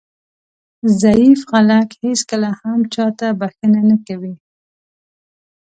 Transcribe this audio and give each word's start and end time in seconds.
ضعیف 1.01 1.39
خلک 1.51 1.89
هېڅکله 2.05 2.49
هم 2.61 2.79
چاته 2.93 3.27
بښنه 3.39 3.81
نه 3.89 3.97
کوي. 4.07 4.35